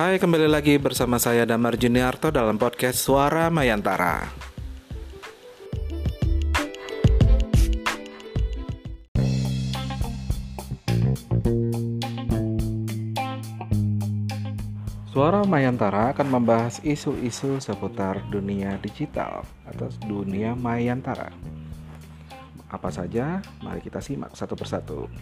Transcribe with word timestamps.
Hai, 0.00 0.16
kembali 0.16 0.48
lagi 0.48 0.80
bersama 0.80 1.20
saya 1.20 1.44
Damar 1.44 1.76
Juniarto 1.76 2.32
dalam 2.32 2.56
podcast 2.56 3.04
Suara 3.04 3.52
Mayantara. 3.52 4.32
Suara 15.12 15.44
Mayantara 15.44 16.16
akan 16.16 16.32
membahas 16.32 16.80
isu-isu 16.80 17.60
seputar 17.60 18.24
dunia 18.32 18.80
digital 18.80 19.44
atau 19.68 19.92
dunia 20.08 20.56
Mayantara. 20.56 21.28
Apa 22.72 22.88
saja? 22.88 23.44
Mari 23.60 23.84
kita 23.84 24.00
simak 24.00 24.32
satu 24.32 24.56
persatu. 24.56 25.12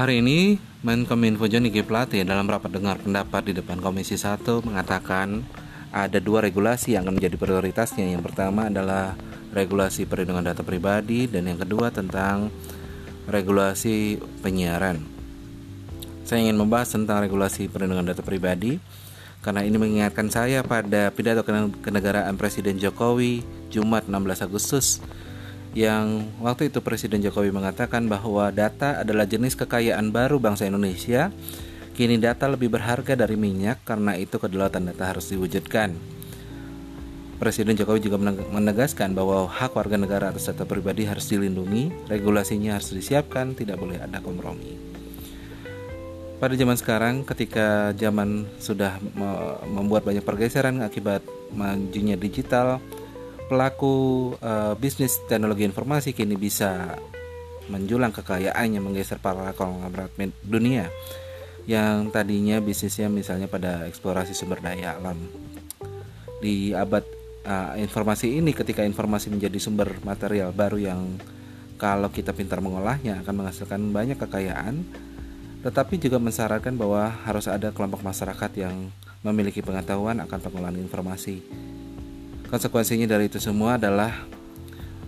Hari 0.00 0.24
ini 0.24 0.56
Menkominfo 0.80 1.44
Joni 1.44 1.68
G. 1.68 1.84
Plate 1.84 2.24
dalam 2.24 2.48
rapat 2.48 2.72
dengar 2.72 2.96
pendapat 3.04 3.44
di 3.44 3.52
depan 3.52 3.84
Komisi 3.84 4.16
1 4.16 4.48
mengatakan 4.64 5.44
ada 5.92 6.16
dua 6.16 6.40
regulasi 6.40 6.96
yang 6.96 7.04
akan 7.04 7.20
menjadi 7.20 7.36
prioritasnya. 7.36 8.08
Yang 8.08 8.32
pertama 8.32 8.72
adalah 8.72 9.12
regulasi 9.52 10.08
perlindungan 10.08 10.48
data 10.48 10.64
pribadi 10.64 11.28
dan 11.28 11.52
yang 11.52 11.60
kedua 11.60 11.92
tentang 11.92 12.48
regulasi 13.28 14.16
penyiaran. 14.40 15.04
Saya 16.24 16.48
ingin 16.48 16.56
membahas 16.56 16.96
tentang 16.96 17.20
regulasi 17.20 17.68
perlindungan 17.68 18.08
data 18.08 18.24
pribadi 18.24 18.80
karena 19.44 19.68
ini 19.68 19.76
mengingatkan 19.76 20.32
saya 20.32 20.64
pada 20.64 21.12
pidato 21.12 21.44
kenegaraan 21.84 22.40
Presiden 22.40 22.80
Jokowi 22.80 23.44
Jumat 23.68 24.08
16 24.08 24.48
Agustus 24.48 25.04
yang 25.70 26.26
waktu 26.42 26.66
itu 26.66 26.82
Presiden 26.82 27.22
Jokowi 27.22 27.54
mengatakan 27.54 28.10
bahwa 28.10 28.50
data 28.50 28.98
adalah 28.98 29.22
jenis 29.22 29.54
kekayaan 29.54 30.10
baru 30.10 30.42
bangsa 30.42 30.66
Indonesia. 30.66 31.30
Kini 31.94 32.16
data 32.16 32.48
lebih 32.48 32.72
berharga 32.72 33.12
dari 33.12 33.36
minyak 33.36 33.84
karena 33.84 34.16
itu 34.16 34.40
kedaulatan 34.40 34.88
data 34.88 35.04
harus 35.14 35.28
diwujudkan. 35.28 35.92
Presiden 37.40 37.72
Jokowi 37.72 38.04
juga 38.04 38.20
menegaskan 38.52 39.16
bahwa 39.16 39.48
hak 39.48 39.72
warga 39.72 39.96
negara 39.96 40.28
atas 40.28 40.48
data 40.52 40.68
pribadi 40.68 41.08
harus 41.08 41.24
dilindungi, 41.28 42.08
regulasinya 42.08 42.76
harus 42.76 42.92
disiapkan, 42.92 43.56
tidak 43.56 43.80
boleh 43.80 43.96
ada 43.96 44.20
kompromi. 44.20 44.76
Pada 46.40 46.56
zaman 46.56 46.76
sekarang, 46.76 47.14
ketika 47.24 47.92
zaman 47.96 48.48
sudah 48.60 48.96
membuat 49.68 50.08
banyak 50.08 50.24
pergeseran 50.24 50.80
akibat 50.84 51.20
majunya 51.52 52.16
digital, 52.16 52.80
pelaku 53.50 54.30
uh, 54.38 54.78
bisnis 54.78 55.18
teknologi 55.26 55.66
informasi 55.66 56.14
kini 56.14 56.38
bisa 56.38 56.94
menjulang 57.66 58.14
kekayaannya 58.14 58.78
menggeser 58.78 59.18
para 59.18 59.50
konglomerat 59.58 60.14
dunia 60.46 60.86
yang 61.66 62.14
tadinya 62.14 62.62
bisnisnya 62.62 63.10
misalnya 63.10 63.50
pada 63.50 63.90
eksplorasi 63.90 64.38
sumber 64.38 64.62
daya 64.62 64.94
alam. 65.02 65.18
Di 66.38 66.70
abad 66.72 67.02
uh, 67.42 67.74
informasi 67.74 68.38
ini 68.38 68.54
ketika 68.54 68.86
informasi 68.86 69.34
menjadi 69.34 69.58
sumber 69.58 69.98
material 70.06 70.54
baru 70.54 70.78
yang 70.78 71.18
kalau 71.74 72.14
kita 72.14 72.30
pintar 72.30 72.62
mengolahnya 72.62 73.18
akan 73.26 73.34
menghasilkan 73.34 73.80
banyak 73.90 74.14
kekayaan 74.14 74.86
tetapi 75.60 76.00
juga 76.00 76.16
mensyaratkan 76.16 76.72
bahwa 76.72 77.12
harus 77.28 77.44
ada 77.44 77.68
kelompok 77.68 78.00
masyarakat 78.00 78.50
yang 78.56 78.88
memiliki 79.20 79.60
pengetahuan 79.60 80.16
akan 80.24 80.38
pengolahan 80.40 80.80
informasi 80.80 81.44
Konsekuensinya 82.50 83.06
dari 83.06 83.30
itu 83.30 83.38
semua 83.38 83.78
adalah 83.78 84.26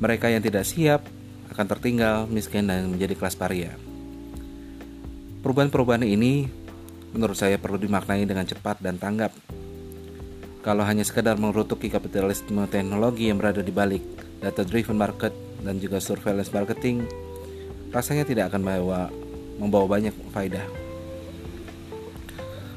mereka 0.00 0.32
yang 0.32 0.40
tidak 0.40 0.64
siap 0.64 1.04
akan 1.52 1.66
tertinggal, 1.68 2.24
miskin 2.32 2.64
dan 2.64 2.88
menjadi 2.88 3.12
kelas 3.12 3.36
paria. 3.36 3.76
Perubahan-perubahan 5.44 6.08
ini 6.08 6.48
menurut 7.12 7.36
saya 7.36 7.60
perlu 7.60 7.76
dimaknai 7.76 8.24
dengan 8.24 8.48
cepat 8.48 8.80
dan 8.80 8.96
tanggap. 8.96 9.36
Kalau 10.64 10.80
hanya 10.82 11.04
sekadar 11.04 11.36
mengerutuki 11.36 11.92
kapitalisme 11.92 12.64
teknologi 12.72 13.28
yang 13.28 13.36
berada 13.36 13.60
di 13.60 13.70
balik 13.70 14.02
data 14.40 14.64
driven 14.64 14.96
market 14.96 15.36
dan 15.60 15.76
juga 15.76 16.00
surveillance 16.00 16.50
marketing, 16.50 17.04
rasanya 17.92 18.24
tidak 18.24 18.48
akan 18.48 18.64
membawa 18.64 19.12
membawa 19.60 19.86
banyak 20.00 20.16
faedah. 20.32 20.64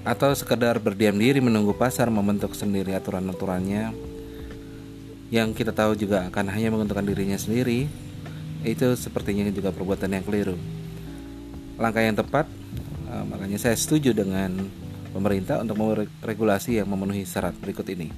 Atau 0.00 0.32
sekadar 0.32 0.80
berdiam 0.80 1.14
diri 1.14 1.44
menunggu 1.44 1.76
pasar 1.76 2.08
membentuk 2.08 2.56
sendiri 2.56 2.96
aturan-aturannya 2.96 4.15
yang 5.26 5.50
kita 5.50 5.74
tahu 5.74 5.98
juga 5.98 6.30
akan 6.30 6.54
hanya 6.54 6.70
menguntungkan 6.70 7.02
dirinya 7.02 7.34
sendiri, 7.34 7.90
itu 8.62 8.86
sepertinya 8.94 9.46
juga 9.50 9.74
perbuatan 9.74 10.10
yang 10.14 10.22
keliru. 10.22 10.54
Langkah 11.76 12.02
yang 12.02 12.14
tepat, 12.14 12.46
uh, 13.10 13.24
makanya 13.26 13.58
saya 13.58 13.74
setuju 13.74 14.14
dengan 14.14 14.54
pemerintah 15.10 15.60
untuk 15.62 15.76
meregulasi 15.76 16.78
yang 16.78 16.88
memenuhi 16.88 17.26
syarat 17.26 17.58
berikut 17.58 17.86
ini. 17.90 18.08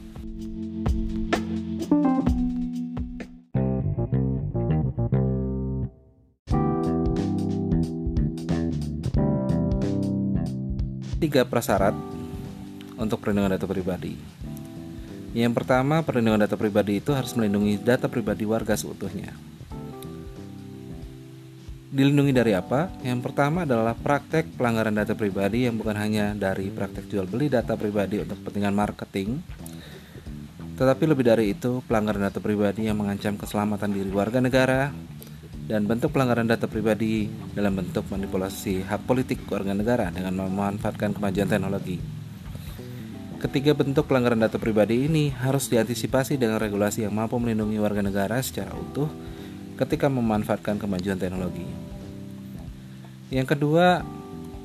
Tiga 11.18 11.42
prasyarat 11.44 11.92
untuk 12.96 13.20
perlindungan 13.20 13.58
data 13.58 13.66
pribadi. 13.68 14.16
Yang 15.38 15.62
pertama, 15.62 16.02
perlindungan 16.02 16.42
data 16.42 16.58
pribadi 16.58 16.98
itu 16.98 17.14
harus 17.14 17.30
melindungi 17.38 17.78
data 17.78 18.10
pribadi 18.10 18.42
warga 18.42 18.74
seutuhnya. 18.74 19.30
Dilindungi 21.94 22.34
dari 22.34 22.58
apa? 22.58 22.90
Yang 23.06 23.30
pertama 23.30 23.62
adalah 23.62 23.94
praktek 23.94 24.58
pelanggaran 24.58 24.98
data 24.98 25.14
pribadi 25.14 25.70
yang 25.70 25.78
bukan 25.78 25.94
hanya 25.94 26.34
dari 26.34 26.74
praktek 26.74 27.06
jual 27.06 27.30
beli 27.30 27.46
data 27.46 27.78
pribadi 27.78 28.18
untuk 28.18 28.42
kepentingan 28.42 28.74
marketing, 28.74 29.38
tetapi 30.74 31.06
lebih 31.06 31.30
dari 31.30 31.54
itu 31.54 31.86
pelanggaran 31.86 32.26
data 32.28 32.42
pribadi 32.42 32.90
yang 32.90 32.98
mengancam 32.98 33.38
keselamatan 33.38 33.94
diri 33.94 34.10
warga 34.10 34.42
negara 34.42 34.90
dan 35.70 35.86
bentuk 35.86 36.10
pelanggaran 36.18 36.50
data 36.50 36.66
pribadi 36.66 37.30
dalam 37.54 37.78
bentuk 37.78 38.10
manipulasi 38.10 38.82
hak 38.82 39.06
politik 39.06 39.46
warga 39.46 39.70
negara 39.70 40.10
dengan 40.10 40.34
memanfaatkan 40.34 41.14
kemajuan 41.14 41.46
teknologi. 41.46 42.17
Ketiga 43.38 43.70
bentuk 43.70 44.10
pelanggaran 44.10 44.42
data 44.42 44.58
pribadi 44.58 45.06
ini 45.06 45.30
harus 45.30 45.70
diantisipasi 45.70 46.34
dengan 46.34 46.58
regulasi 46.58 47.06
yang 47.06 47.14
mampu 47.14 47.38
melindungi 47.38 47.78
warga 47.78 48.02
negara 48.02 48.42
secara 48.42 48.74
utuh 48.74 49.06
ketika 49.78 50.10
memanfaatkan 50.10 50.74
kemajuan 50.74 51.22
teknologi. 51.22 51.62
Yang 53.30 53.54
kedua, 53.54 54.02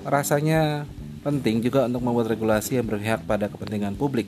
rasanya 0.02 0.90
penting 1.22 1.62
juga 1.62 1.86
untuk 1.86 2.02
membuat 2.02 2.34
regulasi 2.34 2.82
yang 2.82 2.90
berpihak 2.90 3.22
pada 3.30 3.46
kepentingan 3.46 3.94
publik, 3.94 4.26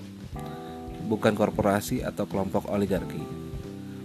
bukan 1.09 1.33
korporasi 1.33 2.05
atau 2.05 2.29
kelompok 2.29 2.69
oligarki. 2.69 3.25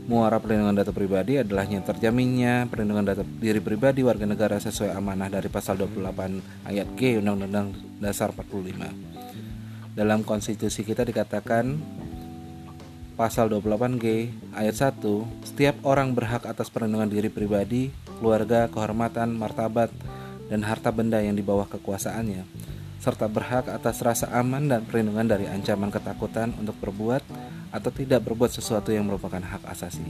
Muara 0.08 0.40
perlindungan 0.40 0.80
data 0.80 0.96
pribadi 0.96 1.36
adalah 1.36 1.68
yang 1.68 1.84
terjaminnya 1.84 2.64
perlindungan 2.64 3.12
data 3.12 3.28
diri 3.28 3.60
pribadi 3.60 4.00
warga 4.00 4.24
negara 4.24 4.56
sesuai 4.56 4.96
amanah 4.96 5.28
dari 5.28 5.52
pasal 5.52 5.76
28 5.76 6.64
ayat 6.64 6.88
G 6.96 7.20
Undang-Undang 7.20 8.00
Dasar 8.00 8.32
45 8.32 9.20
dalam 10.00 10.24
konstitusi 10.24 10.80
kita 10.80 11.04
dikatakan 11.04 11.76
pasal 13.20 13.52
28G 13.52 14.32
ayat 14.56 14.96
1, 14.96 14.96
setiap 15.44 15.76
orang 15.84 16.16
berhak 16.16 16.48
atas 16.48 16.72
perlindungan 16.72 17.12
diri 17.12 17.28
pribadi, 17.28 17.92
keluarga, 18.16 18.64
kehormatan, 18.72 19.36
martabat, 19.36 19.92
dan 20.48 20.64
harta 20.64 20.88
benda 20.88 21.20
yang 21.20 21.36
di 21.36 21.44
bawah 21.44 21.68
kekuasaannya, 21.68 22.48
serta 22.96 23.28
berhak 23.28 23.68
atas 23.68 24.00
rasa 24.00 24.32
aman 24.32 24.72
dan 24.72 24.88
perlindungan 24.88 25.28
dari 25.36 25.44
ancaman 25.44 25.92
ketakutan 25.92 26.56
untuk 26.56 26.80
berbuat 26.80 27.20
atau 27.68 27.92
tidak 27.92 28.24
berbuat 28.24 28.56
sesuatu 28.56 28.96
yang 28.96 29.04
merupakan 29.04 29.44
hak 29.44 29.68
asasi. 29.68 30.08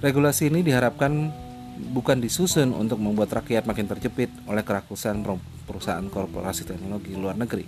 Regulasi 0.00 0.48
ini 0.48 0.64
diharapkan 0.64 1.28
bukan 1.74 2.22
disusun 2.22 2.70
untuk 2.70 3.02
membuat 3.02 3.42
rakyat 3.42 3.66
makin 3.66 3.90
terjepit 3.90 4.30
oleh 4.46 4.62
kerakusan 4.62 5.26
perusahaan 5.66 6.06
korporasi 6.06 6.66
teknologi 6.66 7.14
luar 7.18 7.34
negeri, 7.34 7.66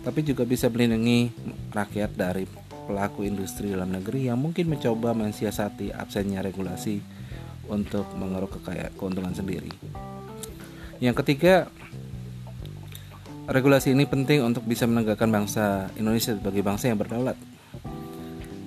tapi 0.00 0.20
juga 0.24 0.48
bisa 0.48 0.72
melindungi 0.72 1.30
rakyat 1.72 2.10
dari 2.16 2.44
pelaku 2.86 3.26
industri 3.26 3.74
dalam 3.74 3.90
negeri 3.90 4.30
yang 4.30 4.38
mungkin 4.38 4.70
mencoba 4.70 5.10
mensiasati 5.12 5.90
absennya 5.90 6.40
regulasi 6.40 7.02
untuk 7.66 8.06
mengeruk 8.14 8.62
kekayaan 8.62 8.94
keuntungan 8.94 9.34
sendiri. 9.34 9.70
Yang 11.02 11.26
ketiga, 11.26 11.66
regulasi 13.50 13.92
ini 13.92 14.06
penting 14.06 14.40
untuk 14.46 14.62
bisa 14.64 14.86
menegakkan 14.86 15.28
bangsa 15.28 15.90
Indonesia 15.98 16.32
sebagai 16.32 16.62
bangsa 16.62 16.88
yang 16.88 16.96
berdaulat. 16.96 17.36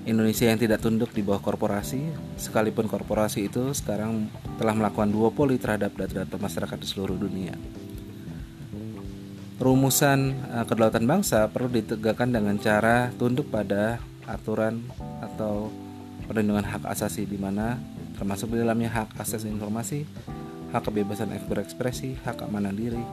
Indonesia 0.09 0.49
yang 0.49 0.57
tidak 0.57 0.81
tunduk 0.81 1.13
di 1.13 1.21
bawah 1.21 1.39
korporasi, 1.39 2.01
sekalipun 2.35 2.89
korporasi 2.89 3.45
itu 3.45 3.71
sekarang 3.77 4.27
telah 4.57 4.73
melakukan 4.73 5.13
duopoli 5.13 5.61
terhadap 5.61 5.93
data-data 5.93 6.35
masyarakat 6.41 6.77
di 6.81 6.87
seluruh 6.87 7.17
dunia. 7.17 7.53
rumusan 9.59 10.39
uh, 10.55 10.63
kedaulatan 10.63 11.03
bangsa 11.03 11.51
perlu 11.51 11.67
ditegakkan 11.67 12.31
dengan 12.31 12.55
cara 12.55 13.11
tunduk 13.19 13.51
pada 13.51 13.99
aturan 14.23 14.79
atau 15.19 15.67
perlindungan 16.31 16.63
hak 16.63 16.87
asasi 16.87 17.27
di 17.27 17.35
mana 17.35 17.75
termasuk 18.15 18.55
di 18.55 18.63
dalamnya 18.63 18.87
hak 18.87 19.19
akses 19.19 19.43
informasi, 19.43 20.07
hak 20.71 20.79
kebebasan 20.79 21.35
berekspresi, 21.43 22.15
hak 22.23 22.39
keamanan 22.39 22.71
diri 22.71 23.03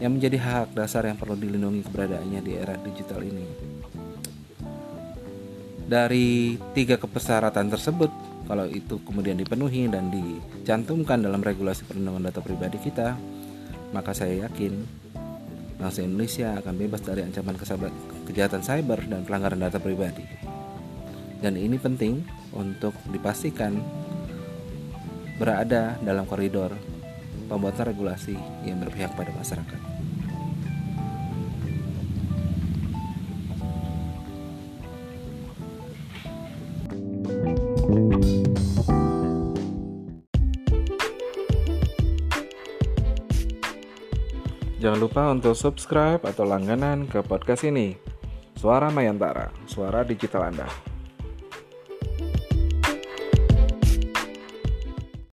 yang 0.00 0.16
menjadi 0.16 0.40
hak 0.40 0.72
dasar 0.72 1.04
yang 1.04 1.20
perlu 1.20 1.36
dilindungi 1.36 1.84
keberadaannya 1.84 2.40
di 2.40 2.52
era 2.56 2.80
digital 2.80 3.20
ini. 3.20 3.44
Dari 5.90 6.54
tiga 6.70 7.02
kepersyaratan 7.02 7.66
tersebut, 7.66 8.14
kalau 8.46 8.62
itu 8.70 9.02
kemudian 9.02 9.34
dipenuhi 9.34 9.90
dan 9.90 10.06
dicantumkan 10.06 11.18
dalam 11.18 11.42
regulasi 11.42 11.82
perlindungan 11.82 12.30
data 12.30 12.38
pribadi 12.38 12.78
kita, 12.78 13.18
maka 13.90 14.14
saya 14.14 14.46
yakin 14.46 14.86
bangsa 15.82 16.06
Indonesia 16.06 16.54
akan 16.62 16.74
bebas 16.78 17.02
dari 17.02 17.26
ancaman 17.26 17.58
kejahatan 18.22 18.62
cyber 18.62 19.02
dan 19.10 19.26
pelanggaran 19.26 19.58
data 19.58 19.82
pribadi. 19.82 20.22
Dan 21.42 21.58
ini 21.58 21.74
penting 21.74 22.22
untuk 22.54 22.94
dipastikan 23.10 23.74
berada 25.42 25.98
dalam 26.06 26.22
koridor 26.22 26.70
pembuatan 27.50 27.90
regulasi 27.90 28.38
yang 28.62 28.78
berpihak 28.78 29.10
pada 29.18 29.34
masyarakat. 29.34 29.99
Jangan 44.80 44.96
lupa 44.96 45.28
untuk 45.28 45.52
subscribe 45.52 46.24
atau 46.24 46.48
langganan 46.48 47.04
ke 47.04 47.20
podcast 47.20 47.68
ini. 47.68 48.00
Suara 48.56 48.88
Mayantara, 48.88 49.52
suara 49.68 50.00
digital 50.08 50.48
Anda. 50.48 50.89